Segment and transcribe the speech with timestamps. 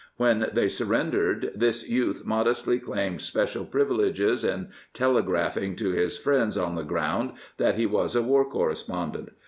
[0.17, 6.73] When they surrendered this youth modestly claimed special privileges in telegraphing to his friends on
[6.73, 9.29] the ground that he was a war correspondent.